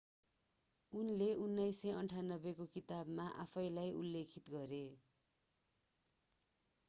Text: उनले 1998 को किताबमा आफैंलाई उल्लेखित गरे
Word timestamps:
उनले 0.93 1.25
1998 1.33 2.53
को 2.55 2.65
किताबमा 2.71 3.27
आफैंलाई 3.43 3.91
उल्लेखित 3.99 4.49
गरे 4.49 4.83